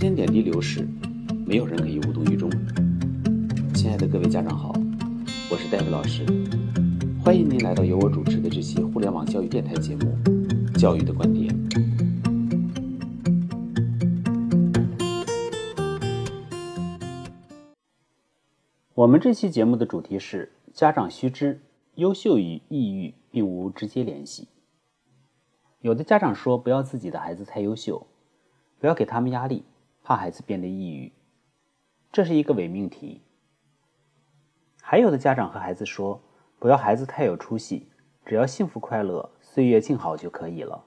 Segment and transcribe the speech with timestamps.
[0.00, 0.88] 间点滴流逝，
[1.44, 2.50] 没有人可以无动于衷。
[3.74, 4.72] 亲爱的各位家长好，
[5.50, 6.24] 我是戴维老师，
[7.22, 10.16] 欢迎您来到由我主持的这期互联网教育电台节目
[10.80, 11.54] 《教育的观点》。
[18.94, 21.60] 我们这期节目的主题是：家长须知，
[21.96, 24.48] 优秀与抑郁并无直接联系。
[25.82, 28.06] 有的家长说，不要自己的孩子太优秀，
[28.78, 29.64] 不要给他们压力，
[30.02, 31.12] 怕孩子变得抑郁，
[32.10, 33.22] 这是一个伪命题。
[34.80, 36.20] 还有的家长和孩子说，
[36.58, 37.88] 不要孩子太有出息，
[38.24, 40.84] 只要幸福快乐、岁月静好就可以了，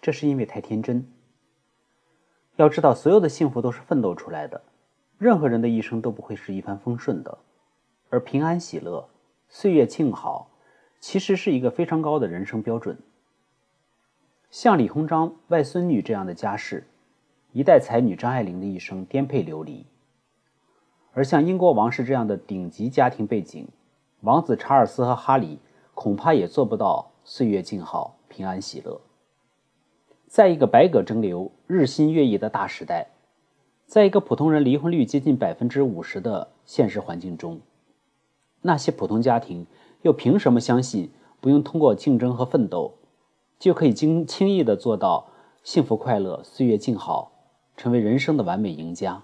[0.00, 1.06] 这是因为太天真。
[2.56, 4.62] 要知道，所有的幸福都是奋斗出来的，
[5.18, 7.38] 任何人的一生都不会是一帆风顺的，
[8.08, 9.08] 而平安喜乐、
[9.48, 10.50] 岁月静好，
[10.98, 12.98] 其实是一个非常高的人生标准。
[14.50, 16.88] 像李鸿章外孙女这样的家世，
[17.52, 19.86] 一代才女张爱玲的一生颠沛流离；
[21.12, 23.66] 而像英国王室这样的顶级家庭背景，
[24.20, 25.58] 王子查尔斯和哈里
[25.94, 29.00] 恐怕也做不到岁月静好、平安喜乐。
[30.26, 33.06] 在一个百舸争流、日新月异的大时代，
[33.86, 37.60] 在一个普通人离婚率接近百分之五十的现实环境中，
[38.60, 39.66] 那些普通家庭
[40.02, 42.94] 又凭什么相信不用通过竞争和奋斗？
[43.58, 45.28] 就可以轻轻易的做到
[45.62, 47.32] 幸福快乐、岁月静好，
[47.76, 49.22] 成为人生的完美赢家。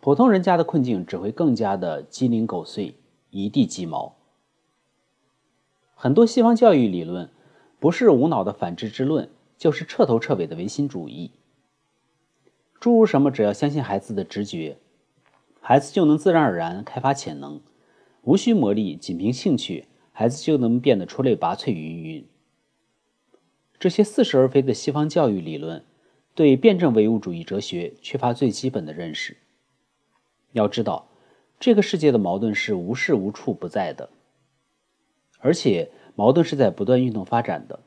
[0.00, 2.94] 普通人家的困境只会更加的鸡零狗碎、
[3.30, 4.14] 一地鸡毛。
[5.94, 7.30] 很多西方教育理论
[7.80, 11.30] 不是无脑的反智之论，就是彻头彻尾的唯心主义。
[12.78, 14.76] 诸如什么只要相信孩子的直觉，
[15.60, 17.62] 孩子就能自然而然开发潜能，
[18.24, 22.26] 无需磨砺，仅凭兴趣，孩子就能变得出类拔萃、云云。
[23.78, 25.82] 这些似是而非的西方教育理论，
[26.34, 29.36] 对辩证唯物主义哲学缺乏最基本的认识。
[30.52, 31.08] 要知道，
[31.60, 34.10] 这个世界的矛盾是无时无处不在的，
[35.38, 37.80] 而且矛盾是在不断运动发展的。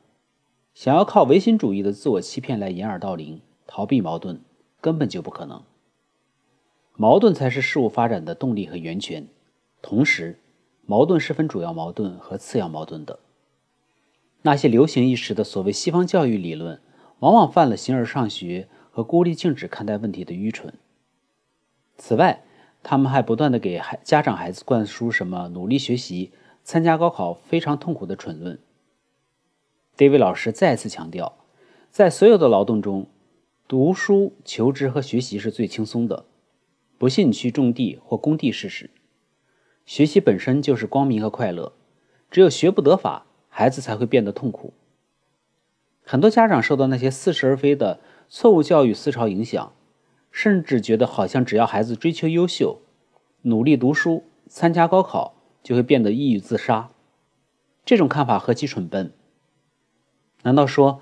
[0.74, 4.40] 想要靠唯心主义的自我欺骗来掩耳盗铃、逃避矛盾，
[4.80, 5.62] 根本就不可能。
[6.96, 9.28] 矛盾才是事物发展的动力和源泉，
[9.82, 10.38] 同时，
[10.86, 13.18] 矛盾是分主要矛盾和次要矛盾的。
[14.42, 16.80] 那些流行一时的所谓西方教育理论，
[17.20, 20.74] 往往犯了形而上学和孤立静止看待问题的愚蠢。
[21.96, 22.44] 此外，
[22.82, 28.58] 他们还不断的给孩家长孩子灌输什么努力学习、参加高考非常痛苦的蠢论。
[29.96, 31.38] David 老师再次强调，
[31.90, 33.06] 在所有的劳动中，
[33.66, 36.24] 读书、求知和学习是最轻松的。
[36.98, 38.90] 不信你去种地或工地试试，
[39.84, 41.72] 学习本身就是光明和快乐。
[42.30, 43.24] 只有学不得法。
[43.50, 44.72] 孩子才会变得痛苦。
[46.10, 49.74] 很多家长受到那些似是而非的错误教育思潮影响，
[50.32, 52.80] 甚至觉得好像只要孩子追求优秀、
[53.42, 56.88] 努力读书、参加高考，就会变得抑郁自杀。
[57.84, 59.12] 这种看法何其蠢笨！
[60.44, 61.00] 难道说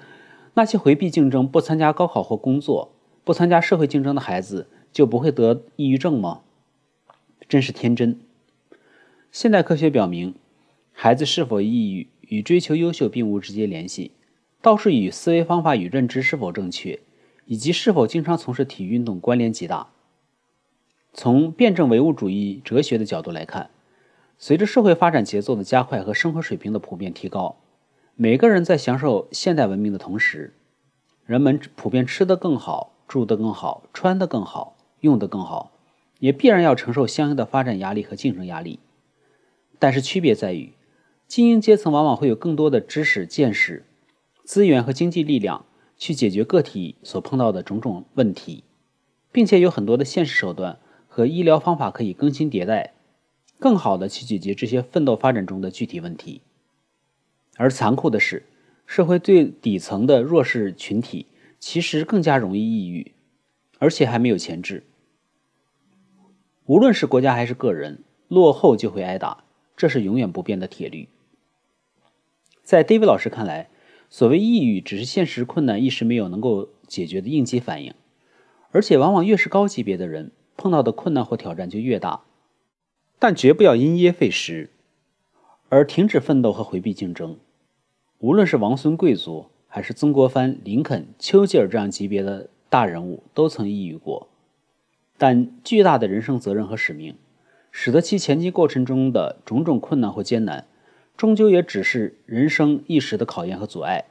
[0.54, 2.90] 那些回避竞争、不参加高考或工作、
[3.22, 6.40] 不参加社会竞争的孩子就不会得抑郁症吗？
[7.48, 8.18] 真是天真！
[9.30, 10.34] 现代科学表明，
[10.92, 12.08] 孩子是否抑郁。
[12.22, 14.10] 与追求优秀并无直接联系，
[14.62, 17.00] 倒是与思维方法与认知是否正确，
[17.44, 19.88] 以及是否经常从事体育运动关联极大。
[21.12, 23.70] 从辩证唯物主义哲学的角度来看，
[24.38, 27.56] 随着社会发展节奏的加快和生活水平的普遍提高，
[28.16, 30.52] 每个人在享受现代文明的同时，
[31.24, 35.70] 人们普遍吃得更好、住得更好、穿得更好、用得更好，
[36.18, 38.80] 也必然要承受相应的发展压力和竞争压力。
[39.78, 40.72] 但是区别在于。
[41.28, 43.84] 精英阶层往往会有更多的知识、见识、
[44.46, 45.66] 资源和经济力量
[45.98, 48.62] 去解决个体所碰到的种种问题，
[49.32, 52.94] 并且有很多的现实手段和医疗方法可以更新迭代，
[53.58, 56.42] 更好的去解决这些奋斗发展中的具体问题。
[57.56, 58.44] 而残酷的是，
[58.86, 61.26] 社会最底层的弱势群体
[61.58, 63.14] 其实更加容易抑郁，
[63.80, 64.84] 而且还没有前置。
[66.66, 69.42] 无论是国家还是个人，落后就会挨打，
[69.76, 71.08] 这是永远不变的铁律。
[72.62, 73.70] 在 David 老师看来，
[74.08, 77.92] 所谓抑郁只是现实困难一时没有能够解决的应激反应，
[78.70, 82.22] 而且往往越是高级别的人碰到的困难或挑战就越大，
[83.18, 84.70] 但绝不要因噎废食，
[85.68, 87.36] 而停止奋斗和回避竞争。
[88.18, 94.28] 无论是王孙贵族，还是曾国藩、林肯、丘吉尔这样级别的大人物，都曾抑郁过，
[95.18, 97.16] 但巨大的人生责任和使命，
[97.70, 100.66] 使得其前进过程中的种种困难或艰难。
[101.16, 104.04] 终究也只是人生一时的考验和阻碍，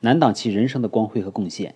[0.00, 1.74] 难挡其人生的光辉和贡献。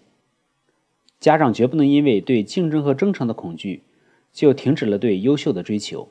[1.18, 3.84] 家长绝不能因为对竞争和征程的恐惧，
[4.32, 6.08] 就停止了对优秀的追求。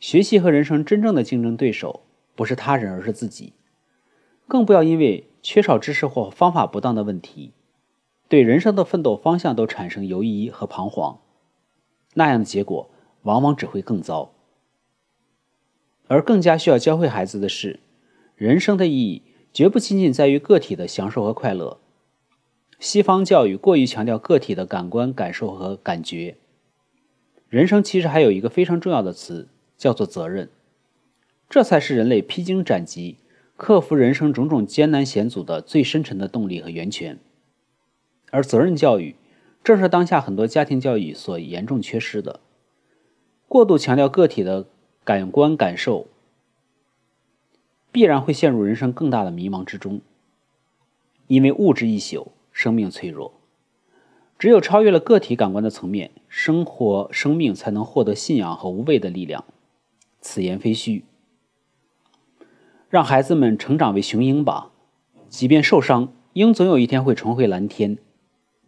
[0.00, 2.00] 学习和人生真正的竞争对手
[2.34, 3.52] 不是他人，而是自己。
[4.48, 7.52] 更不要因为缺少知识或方法不当的问题，
[8.28, 11.20] 对人生的奋斗方向都产生犹疑和彷徨。
[12.14, 12.88] 那样的结果
[13.24, 14.32] 往往只会更糟。
[16.08, 17.80] 而更加需要教会孩子的是，
[18.36, 19.22] 人生的意义
[19.52, 21.78] 绝不仅仅在于个体的享受和快乐。
[22.78, 26.36] 西方教育过于强调个体的感官感受和感觉，
[27.48, 29.48] 人生其实还有一个非常重要的词，
[29.78, 30.50] 叫做责任。
[31.48, 33.16] 这才是人类披荆斩棘、
[33.56, 37.18] 克服人生种种艰难险阻的最深沉的动力和源泉。
[38.30, 39.14] 而责任教育，
[39.64, 42.40] 正是当下很多家庭教育所严重缺失的。
[43.48, 44.66] 过度强调个体的
[45.06, 46.08] 感官感受，
[47.92, 50.00] 必然会陷入人生更大的迷茫之中，
[51.28, 52.32] 因为物质一宿。
[52.50, 53.34] 生命脆弱，
[54.38, 59.44] 只有超越了个体感官的层面，生活生命才能获得信仰和无畏的力量。
[60.22, 61.04] 此言非虚。
[62.88, 64.70] 让孩子们成长为雄鹰吧，
[65.28, 67.98] 即便受伤，鹰总有一天会重回蓝天。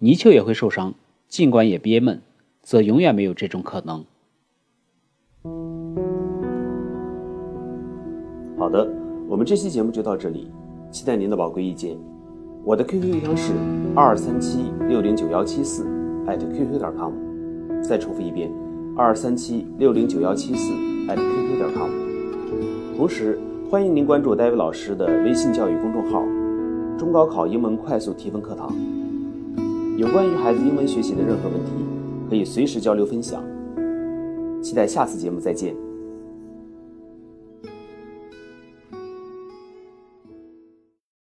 [0.01, 0.95] 泥鳅也会受伤，
[1.27, 2.21] 尽管也憋闷，
[2.61, 4.05] 则永远没有这种可能。
[8.59, 8.87] 好的，
[9.29, 10.51] 我们这期节目就到这里，
[10.91, 11.97] 期待您的宝贵意见。
[12.65, 13.53] 我的 QQ 邮箱是
[13.95, 15.87] 二三七六零九幺七四
[16.27, 17.13] @QQ 点 com，
[17.81, 18.51] 再重复一遍，
[18.97, 20.73] 二三七六零九幺七四
[21.07, 21.89] @QQ 点 com。
[22.97, 23.39] 同时，
[23.71, 26.25] 欢迎您关注戴维老师的微信教育公众号
[26.99, 28.75] “中高考英文快速提分课堂”。
[29.97, 31.71] 有关于孩子英文学习的任何问题，
[32.29, 33.41] 可以随时交流分享。
[34.61, 35.88] 期待下次节目再见。